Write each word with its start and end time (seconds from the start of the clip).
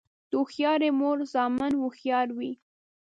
د 0.29 0.31
هوښیارې 0.41 0.89
مور 0.99 1.17
زامن 1.33 1.73
هوښیار 1.81 2.27
وي. 2.37 2.51